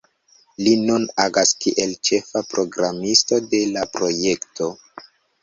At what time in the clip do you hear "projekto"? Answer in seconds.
3.99-4.73